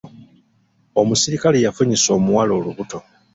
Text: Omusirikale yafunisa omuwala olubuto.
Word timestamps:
Omusirikale 1.01 1.57
yafunisa 1.65 2.09
omuwala 2.17 2.51
olubuto. 2.59 2.99